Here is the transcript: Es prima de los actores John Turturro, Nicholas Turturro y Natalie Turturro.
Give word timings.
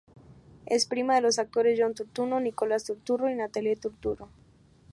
Es 0.65 0.87
prima 0.87 1.13
de 1.13 1.21
los 1.21 1.37
actores 1.37 1.77
John 1.79 1.93
Turturro, 1.93 2.39
Nicholas 2.39 2.85
Turturro 2.85 3.29
y 3.29 3.35
Natalie 3.35 3.75
Turturro. 3.75 4.29